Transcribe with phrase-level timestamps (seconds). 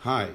[0.00, 0.30] 嗨，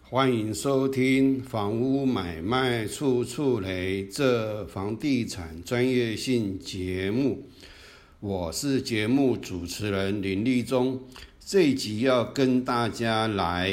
[0.00, 7.42] 欢迎收听《房屋买卖处处雷》这房地产专业性节目。
[8.20, 10.98] 我是节目主持人林立忠。
[11.38, 13.70] 这集要跟大家来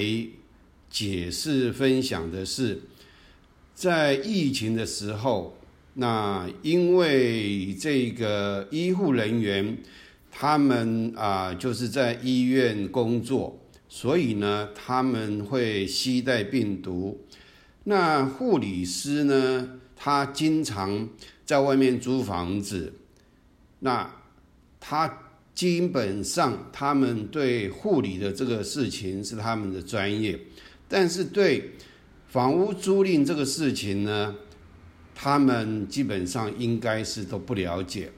[0.90, 2.82] 解释分享的是，
[3.74, 5.56] 在疫情的时候，
[5.94, 9.78] 那因为这个医护人员
[10.30, 13.58] 他们啊，就是在医院工作。
[13.92, 17.26] 所以呢，他们会携带病毒。
[17.86, 21.10] 那护理师呢，他经常
[21.44, 22.94] 在外面租房子。
[23.80, 24.14] 那
[24.80, 30.40] 他基本上，他们对护理的这个事情是他们的专业，
[30.88, 31.72] 但是对
[32.28, 34.36] 房屋租赁这个事情呢，
[35.16, 38.12] 他们基本上应该是都不了解。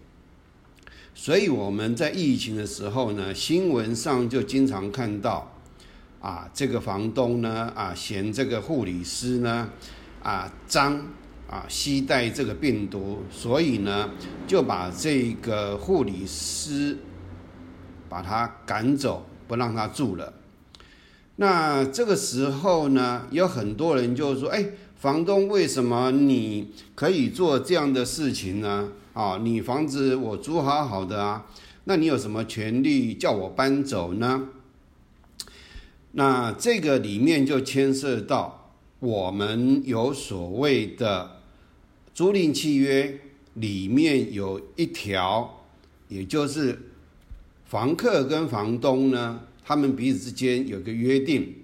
[1.15, 5.50] 所以我们在疫情的时候呢，新闻上就经常看到。
[6.21, 9.67] 啊，这个房东呢，啊，嫌这个护理师呢，
[10.21, 11.03] 啊，脏，
[11.49, 14.11] 啊，携带这个病毒，所以呢，
[14.45, 16.95] 就把这个护理师
[18.07, 20.31] 把他赶走，不让他住了。
[21.37, 24.63] 那这个时候呢，有很多人就说：“哎，
[24.97, 28.89] 房东，为什么你可以做这样的事情呢？
[29.13, 31.47] 啊，你房子我租好好的啊，
[31.85, 34.49] 那你有什么权利叫我搬走呢？”
[36.13, 41.41] 那这个里面就牵涉到我们有所谓的
[42.13, 43.19] 租赁契约，
[43.53, 45.63] 里面有一条，
[46.09, 46.77] 也就是
[47.65, 51.55] 房客跟房东呢，他们彼此之间有个约定。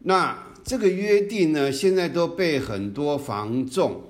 [0.00, 4.02] 那这个约定呢，现在都被很多房仲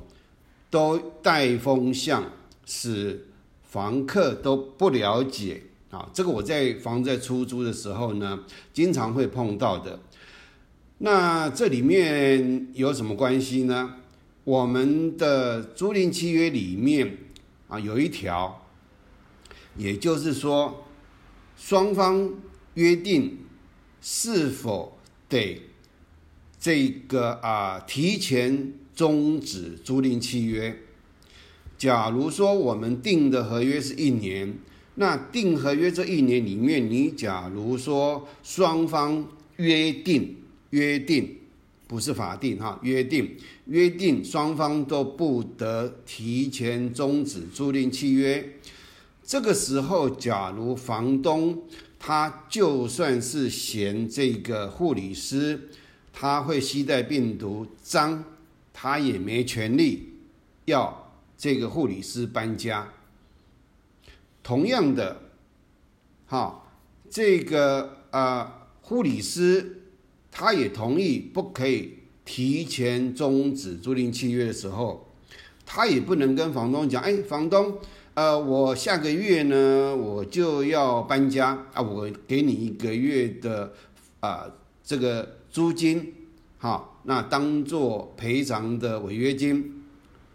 [0.70, 2.30] 都带风向，
[2.66, 3.28] 使
[3.62, 5.62] 房客都不了解。
[5.94, 8.40] 啊，这个我在房子在出租的时候呢，
[8.72, 10.00] 经常会碰到的。
[10.98, 13.94] 那这里面有什么关系呢？
[14.42, 17.18] 我们的租赁契约里面
[17.68, 18.66] 啊有一条，
[19.76, 20.84] 也就是说，
[21.56, 22.34] 双方
[22.74, 23.38] 约定
[24.02, 25.62] 是否得
[26.58, 30.76] 这个啊提前终止租赁契约。
[31.78, 34.58] 假如说我们定的合约是一年。
[34.96, 40.36] 那订合约这一年里面，你假如说双方约定
[40.70, 41.36] 约定，
[41.88, 48.52] 不是法定哈，约定约定双方都不得提前终止租赁契约。
[49.24, 51.62] 这个时候，假如房东
[51.98, 55.70] 他就算是嫌这个护理师
[56.12, 58.22] 他会携带病毒脏，
[58.72, 60.10] 他也没权利
[60.66, 62.93] 要这个护理师搬家。
[64.44, 65.22] 同样的，
[66.26, 66.66] 哈，
[67.08, 68.46] 这个呃
[68.82, 69.84] 护理师
[70.30, 75.08] 他也同意不可以提前终止租赁契约的时候，
[75.64, 77.78] 他也不能跟房东讲，哎，房东，
[78.12, 83.72] 呃，我下个月呢我就要搬家啊，我给你一个月的
[84.20, 84.44] 啊
[84.84, 86.12] 这个租金，
[86.58, 89.84] 好，那当做赔偿的违约金，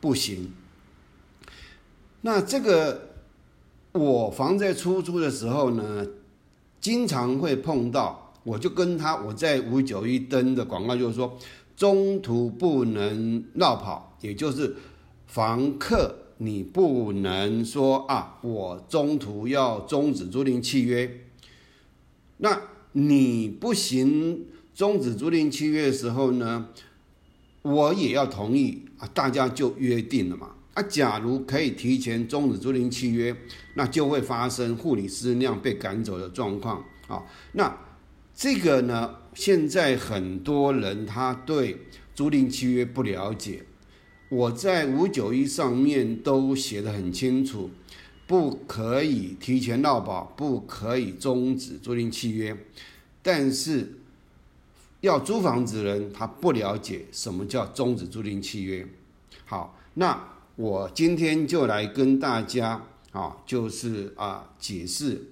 [0.01, 0.51] 不行。
[2.21, 3.08] 那这个。
[3.91, 6.05] 我房在出租的时候呢，
[6.79, 11.37] 经常会碰到，我就跟他，我在五九一登的广告就是说，
[11.75, 14.75] 中途不能绕跑，也就是
[15.25, 21.25] 房客你不能说啊，我中途要终止租赁契约，
[22.37, 22.61] 那
[22.91, 24.45] 你不行
[24.75, 26.69] 终止租赁契约的时候呢，
[27.63, 30.51] 我也要同意啊，大家就约定了嘛。
[30.79, 33.35] 那假如可以提前终止租赁契约，
[33.73, 37.21] 那就会发生护理师那样被赶走的状况啊。
[37.51, 37.77] 那
[38.33, 41.85] 这个呢，现在很多人他对
[42.15, 43.65] 租赁契约不了解，
[44.29, 47.69] 我在五九一上面都写的很清楚，
[48.25, 52.57] 不可以提前闹保，不可以终止租赁契约。
[53.21, 53.99] 但是
[55.01, 58.87] 要租房子的人他不了解什么叫终止租赁契约。
[59.43, 60.38] 好，那。
[60.59, 65.29] 我今天就来跟大家啊，就是啊解释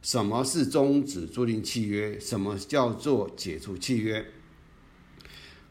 [0.00, 4.24] 什么是终止租赁契约，什么叫做解除契约。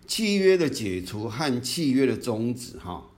[0.05, 3.09] 契约的解除和契约的终止，哈，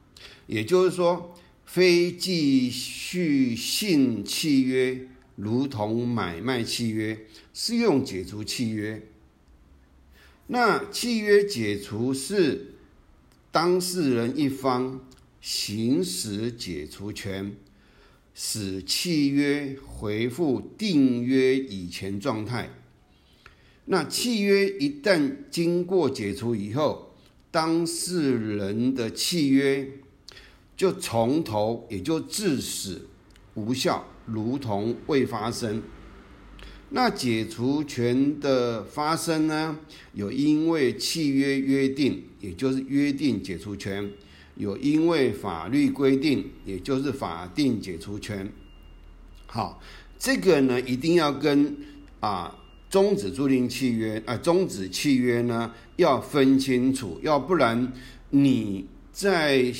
[0.46, 1.36] 也就是说，
[1.66, 7.26] 非继续性契约如同买卖契约，
[7.56, 9.02] 适用解除契约。
[10.46, 12.76] 那契约解除是
[13.52, 15.02] 当事人一方。
[15.48, 17.56] 行使解除权，
[18.34, 22.72] 使契约回复订约以前状态。
[23.86, 27.14] 那契约一旦经过解除以后，
[27.52, 29.88] 当事人的契约
[30.76, 33.08] 就从头，也就致死
[33.54, 35.84] 无效，如同未发生。
[36.90, 39.78] 那解除权的发生呢，
[40.14, 44.10] 有因为契约约定，也就是约定解除权；
[44.56, 48.52] 有因为法律规定，也就是法定解除权。
[49.46, 49.82] 好，
[50.18, 51.76] 这个呢一定要跟
[52.20, 52.60] 啊。
[52.88, 57.92] 终止租赁契约啊，终止契约呢要分清楚，要不然
[58.30, 59.74] 你在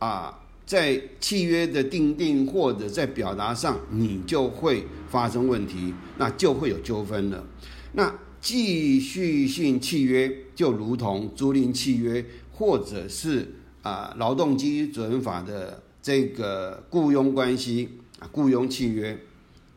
[0.00, 7.46] 啊在契约的订定或者在表达上，你就会发生问题，那就会有纠纷了。
[7.92, 19.16] 那继续性契约就如同租赁契约，或者是啊劳动基准法的这个雇佣关系啊雇佣契约，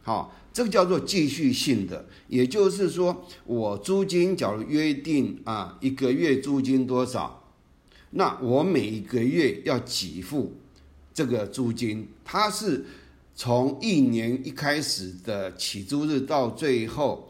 [0.02, 0.34] 好。
[0.54, 7.54] 这个叫做继续性的，也就是说，我租金假如约定啊，一个月租金多少，
[8.10, 10.56] 那我每一个月要给付
[11.14, 12.88] 这个租金，它是
[13.36, 17.30] 从一年一开始的起租日到最后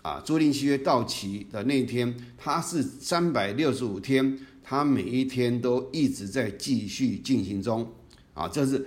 [0.00, 4.38] 啊，租赁契约到期的那天，它是三百六十五天，
[4.72, 7.92] 它每一天都一直在继续进行中
[8.32, 8.86] 啊，这是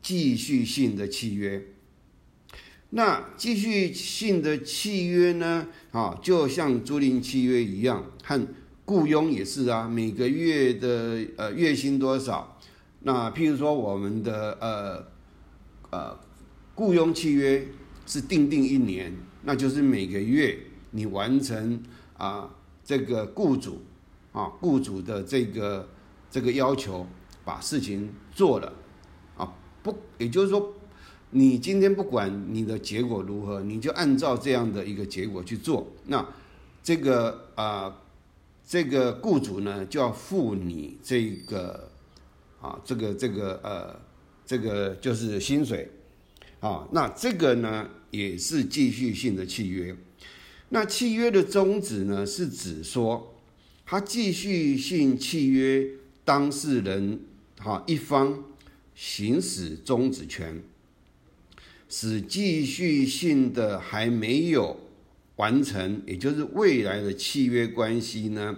[0.00, 1.60] 继续性的契约。
[2.90, 5.66] 那继续性的契约呢？
[5.90, 8.46] 啊，就像租赁契约一样，和
[8.84, 9.88] 雇佣也是啊。
[9.88, 12.56] 每个月的呃月薪多少？
[13.00, 15.04] 那譬如说我们的呃
[15.90, 16.16] 呃
[16.76, 17.66] 雇佣契约
[18.06, 20.56] 是定定一年，那就是每个月
[20.92, 21.82] 你完成
[22.18, 22.54] 啊
[22.84, 23.82] 这个雇主
[24.34, 25.88] 啊雇主的这个
[26.30, 27.06] 这个要求，
[27.46, 28.70] 把事情做了
[29.38, 30.74] 啊不，也就是说。
[31.36, 35.84] 你今天不管你的结果如何，你就按照这样的一个结果去做。
[36.06, 36.24] 那
[36.80, 38.02] 这个啊，
[38.64, 41.90] 这个雇主呢就要付你这个
[42.60, 44.00] 啊，这个这个呃，
[44.46, 45.90] 这个就是薪水
[46.60, 46.86] 啊。
[46.92, 49.96] 那这个呢也是继续性的契约。
[50.68, 53.33] 那契约的宗旨呢，是指说
[53.86, 55.86] 他继续性契约
[56.24, 57.20] 当事人
[57.58, 58.44] 哈一方
[58.94, 60.62] 行使终止权。
[61.86, 64.80] 使继续性的还没有
[65.36, 68.56] 完成，也就是未来的契约关系呢，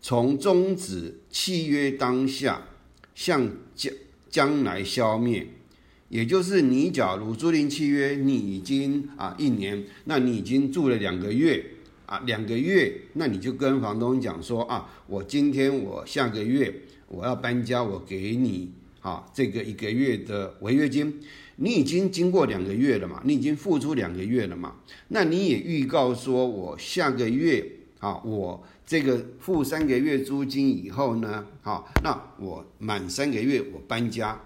[0.00, 2.68] 从终止契约当下
[3.14, 3.92] 向将
[4.30, 5.48] 将来消灭，
[6.08, 11.62] 也就是你假如租赁契约你已经啊一年，那你已经住了两个月
[12.10, 16.74] 啊两个月，那你就跟房东讲说啊，我今天我下个月
[17.06, 21.20] 我要搬家，我给你啊这个一个月的违约金。
[21.62, 23.22] 你已经经过两个月了嘛？
[23.24, 24.74] 你已经付出两个月了嘛？
[25.08, 27.64] 那你也预告说，我下个月
[28.00, 34.40] 啊，我这个付三个月租金以后呢，好，那我满三个月我搬家，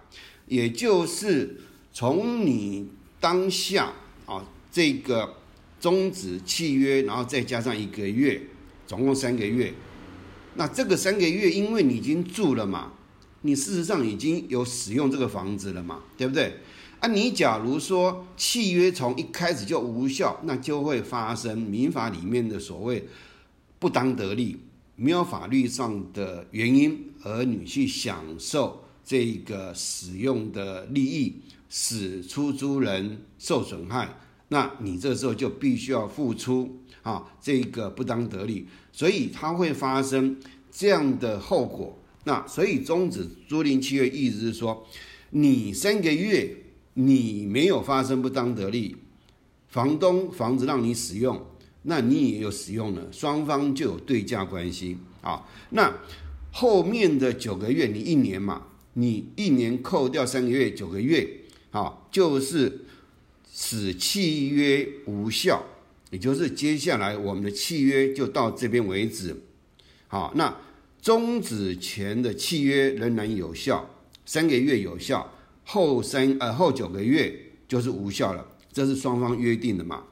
[0.49, 1.61] 也就是
[1.93, 2.91] 从你
[3.21, 3.93] 当下
[4.27, 5.37] 啊这个
[5.85, 8.41] 终止契约，然后再加上一个月，
[8.87, 9.71] 总共三个月。
[10.55, 12.95] 那这个三个月，因为你已经住了嘛，
[13.43, 16.55] 你事实上已经有使用这个房子了嘛，对不对？
[17.01, 23.07] 啊你假如说契约从一开始就无效，那就会发生民法里面的所谓
[23.79, 24.57] 不当得利，
[24.97, 31.35] 没有法律上的原因而你去享受这个使用的利益，
[31.69, 34.17] 使出租人受损害，
[34.49, 40.37] 那你这时候就必须要付出啊这个不当得利，所以它会发生
[40.71, 41.99] 这样的后果。
[42.25, 44.87] 那所以终止租赁契约意思是说，
[45.31, 46.59] 你三个月。
[46.97, 48.95] 你没有发生不当得利，
[49.67, 51.45] 房东房子让你使用，
[51.83, 55.45] 那你也有使用了，双方就有对价关系啊。
[55.71, 55.93] 那
[56.53, 61.29] 后面的九个月，你一年嘛，你一年扣掉三个月，九个月，
[61.73, 62.85] 好，就是
[63.57, 65.65] 使契约无效，
[66.11, 69.37] 也就是接下来我们的契约就到这边为止。
[70.09, 70.57] 好，那
[71.01, 73.89] 终止前的契约仍然有效，
[74.27, 75.31] 三个月有效。
[75.63, 80.03] 后三呃后九个月就是无效了，这是双方约定的嘛？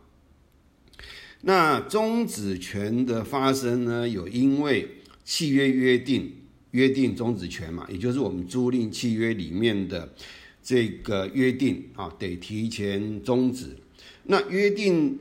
[1.41, 4.89] 那终止权的发生呢，有因为
[5.25, 6.33] 契约约定
[6.71, 10.15] 约定终止权嘛，也就是我们租赁契约里面的
[10.63, 13.77] 这个约定啊，得提前终止。
[14.25, 15.19] 那约定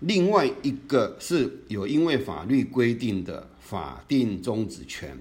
[0.00, 5.16] 另外一个是有因为法律规定的法定终止权，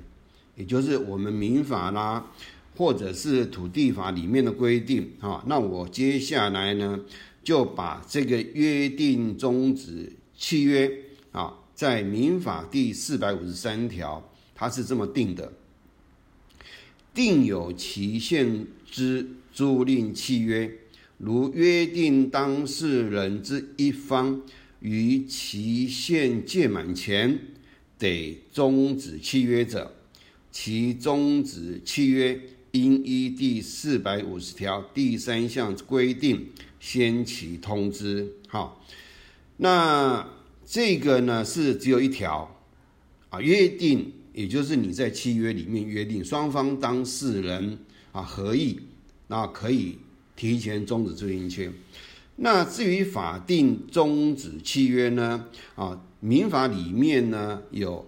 [0.56, 2.32] 也就是我们民法啦。
[2.76, 7.02] 或者是土地法里面的规定，啊，那我接下来呢，
[7.44, 10.92] 就把这个约定终止契约
[11.32, 15.54] 啊，在民法第四百五十三条，它是这么定的：
[17.14, 20.70] 定有期限之租赁契约，
[21.20, 24.42] 如约定当事人之一方
[24.80, 27.40] 于期限届满前
[27.98, 29.96] 得终止契约者，
[30.52, 32.42] 其终止契约
[32.72, 36.48] 应依第四百五十条第三项规定
[36.80, 38.34] 先期通知。
[38.48, 38.84] 好，
[39.58, 40.28] 那
[40.66, 42.60] 这个呢是只有一条
[43.30, 47.78] 啊，约定，也就是你在契约里面约定双方当事人
[48.12, 48.80] 啊合意，
[49.28, 50.00] 那可以
[50.36, 51.74] 提前终止租赁契约。
[52.36, 55.46] 那至于法定终止契约呢？
[55.76, 58.08] 啊，民法里面呢有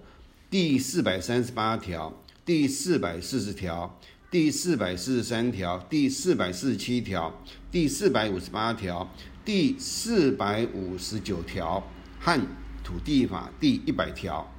[0.50, 2.12] 第四百三十八条、
[2.44, 4.00] 第四百四十条、
[4.32, 7.40] 第四百四十三条、第四百四十七条、
[7.72, 9.08] 第四百五十八条、
[9.46, 11.88] 第四百五十九条
[12.20, 12.40] 和
[12.84, 14.52] 土地法第一百条。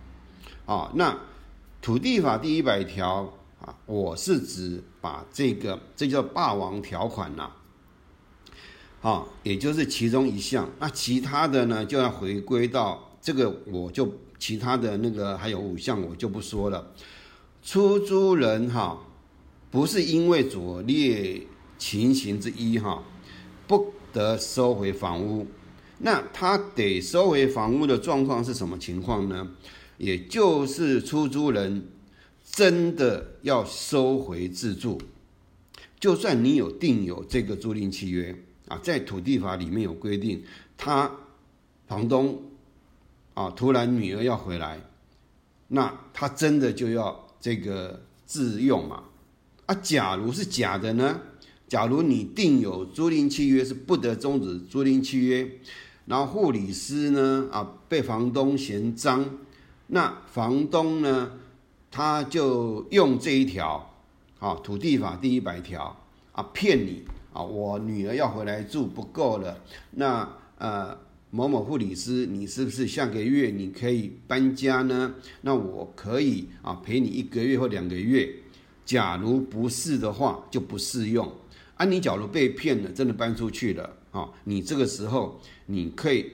[0.65, 1.19] 啊，那
[1.83, 3.33] 土地法第一百条
[3.67, 7.51] 啊，我是指把这个这叫霸王条款呐。
[9.03, 16.93] 啊，也就是其中一项，那其他的呢就要回归到这个，我就其他的那个还有五项我就不说了。
[17.63, 18.99] 出租人哈，
[19.71, 21.47] 不是因为左列
[21.77, 23.03] 情形之一哈，
[23.67, 25.47] 不得收回房屋，
[25.99, 29.49] 那他得收回房屋的状况是什么情况呢？
[29.99, 31.89] 也就是出租人
[32.57, 34.99] 真的要收回自住，
[36.01, 38.35] 就算你有定有这个租赁契约。
[38.69, 40.43] 啊，在土地法里面有规定，
[40.79, 41.19] 他
[41.87, 42.43] 房东
[43.35, 44.81] 啊，突然女儿要回来，
[45.69, 49.03] 那他真的就要这个自用嘛？
[49.67, 51.21] 啊，假如是假的呢？
[51.69, 55.61] 假如你定有租赁契约是不得终止租赁契约，
[56.07, 59.39] 然后护理师呢啊被房东嫌脏，
[59.89, 61.33] 那房东呢
[61.97, 63.91] 他就用这一条
[64.39, 65.97] 啊土地法第一百条
[66.33, 67.03] 啊骗你。
[67.33, 69.59] 啊，我女儿要回来住不够了，
[69.93, 70.95] 那呃
[71.31, 75.15] 某某护理师，你是不是下个月你可以搬家呢？
[75.41, 78.29] 那我可以啊陪你一个月或两个月。
[78.85, 81.31] 假如不是的话，就不适用。
[81.77, 86.33] 啊，你假如被骗了，真的搬出去了，啊，你这个时候你可以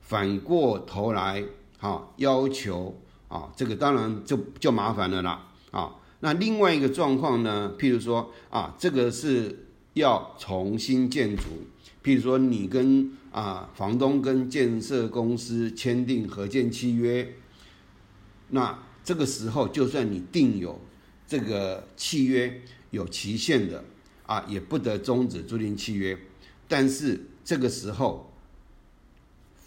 [0.00, 1.44] 反过头来，
[1.78, 2.96] 哈，要求
[3.32, 9.66] 啊，这个当然就就麻烦了啦，啊，那另外一个状况呢，譬如说啊，这个是。
[9.94, 11.42] 要重新建筑，
[12.02, 17.34] 譬如说你跟啊房东跟建设公司签订合建契约，
[18.48, 20.80] 那这个时候就算你定有
[21.28, 23.84] 这个契约有期限的
[24.24, 26.18] 啊，也不得终止租赁契约。
[26.66, 28.32] 但是这个时候，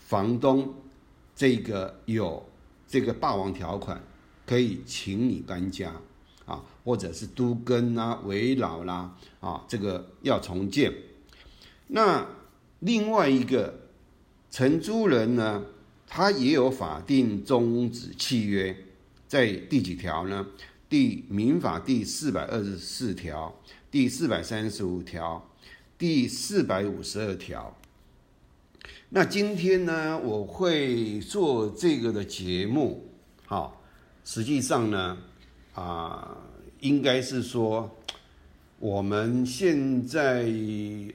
[0.07, 0.73] 房东
[1.35, 2.43] 这个有
[2.95, 4.01] 这个霸王条款，
[4.45, 5.91] 可以请你搬家。
[6.45, 10.93] 啊，或者是都更啊、围绕啦，啊，这个要重建。
[11.87, 12.25] 那
[12.79, 13.89] 另外一个
[14.49, 15.65] 承租人呢，
[16.07, 18.77] 他也有法定终止契约，
[19.27, 20.47] 在第几条呢？
[20.87, 23.59] 第民法第四百二十四条、
[23.91, 25.49] 第四百三十五条、
[25.97, 27.75] 第四百五十二条。
[29.17, 33.07] 那今天呢，我会做这个的节目，
[33.45, 33.81] 好，
[34.25, 35.17] 实际上呢。
[35.73, 36.35] 啊，
[36.81, 37.89] 应该是说，
[38.77, 40.45] 我们现在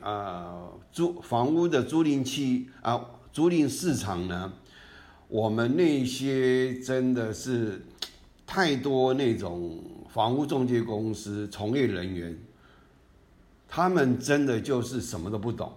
[0.01, 3.05] 啊，租房屋的租赁期啊，
[3.35, 4.51] 租赁市场呢，
[5.29, 7.85] 我们那些真的是
[8.47, 9.79] 太多那种
[10.09, 12.39] 房屋中介公司从业人员，
[13.69, 15.71] 他们真的就是什么都不懂，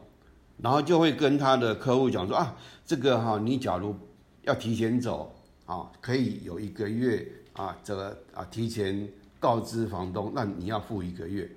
[0.58, 2.56] 然后就会跟他的客户讲说啊，
[2.86, 3.96] 这个哈，你假如
[4.44, 5.34] 要提前走
[5.66, 7.28] 啊，可以有一个月。
[7.54, 9.08] 啊，这个啊，提前
[9.40, 11.48] 告知房东，那你要付一个月，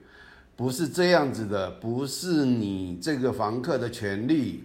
[0.54, 4.62] 不是这样子的，不是你这个房客的权利。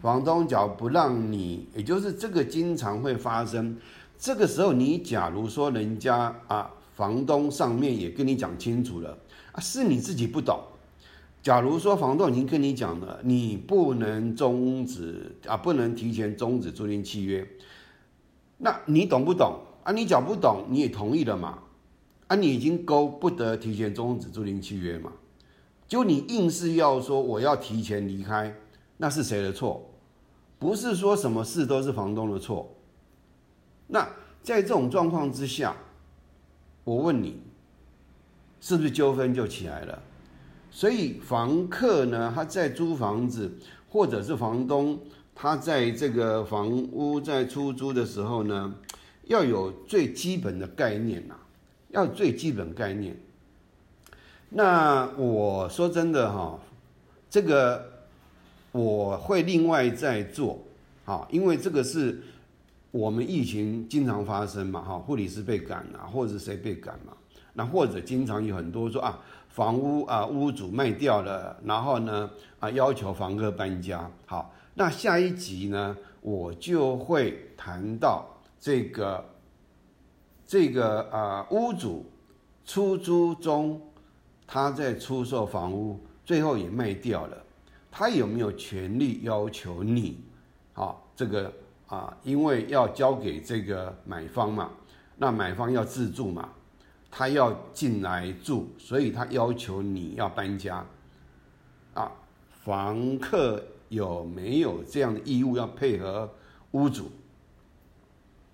[0.00, 3.76] 房东假如不让你，也就是这个经常会发生。
[4.18, 9.14] 这个时候，你假如说人家啊，房东上面也跟你讲清楚了
[9.52, 10.58] 啊，是你自己不懂。
[11.46, 17.48] 假如说房东已经跟你讲了，你不能终止啊，不能提前终止租赁契约，
[18.58, 19.60] 那你懂不懂？
[19.84, 21.60] 啊，你讲不懂，你也同意了嘛？
[22.26, 25.12] 啊，你已经勾不得提前终止租赁契约嘛？
[25.86, 28.52] 就你硬是要说我要提前离开，
[28.96, 29.88] 那是谁的错？
[30.58, 32.74] 不是说什么事都是房东的错。
[33.86, 34.00] 那
[34.42, 35.76] 在这种状况之下，
[36.82, 37.40] 我问你，
[38.60, 40.02] 是不是纠纷就起来了？
[40.76, 43.50] 所以房客呢，他在租房子，
[43.88, 45.00] 或者是房东
[45.34, 48.74] 他在这个房屋在出租的时候呢，
[49.24, 51.34] 要有最基本的概念呐，
[51.88, 53.16] 要最基本概念。
[54.50, 56.60] 那我说真的哈，
[57.30, 57.82] 这个
[58.70, 60.62] 我会另外再做
[61.06, 62.20] 啊，因为这个是
[62.90, 67.14] 我们疫情经常发生嘛哈，护理师被赶啊，或者谁被赶嘛，
[67.56, 74.08] 那或者经常有很多说啊，房屋啊屋主卖掉了，然后呢啊要求房客搬家。
[74.26, 78.26] 好，那下一集呢，我就会谈到
[78.60, 79.24] 这个
[80.46, 82.04] 这个啊屋主
[82.64, 83.80] 出租中。
[84.48, 87.36] 他在出售房屋，最后也卖掉了，
[87.90, 90.20] 他有没有权利要求你？
[90.72, 91.52] 啊，这个
[91.88, 94.70] 啊，因为要交给这个买方嘛，
[95.16, 96.48] 那买方要自住嘛，
[97.16, 100.84] 他要进来住，所以他要求你要搬家。
[101.94, 102.12] 啊，
[102.62, 106.30] 房客有没有这样的义务要配合
[106.72, 107.10] 屋主？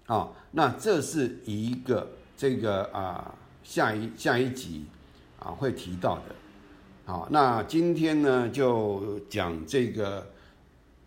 [0.06, 4.84] 啊，那这是一个这个啊，下一下一集。
[5.40, 6.34] 啊，会提到的，
[7.04, 10.24] 好，那今天呢就讲这个，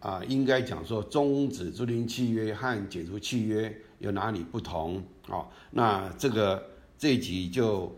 [0.02, 5.02] 啊，应该讲说终止租赁契约和解除契约有哪里不同？
[5.22, 6.62] 好，那这个
[6.98, 7.94] 这一集就，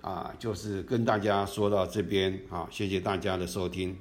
[0.00, 3.96] 啊，就是跟大家说到这边，啊，谢谢大家的收听。